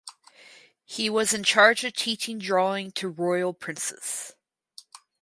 [0.83, 4.33] He was in charge of teaching drawing to royal princes.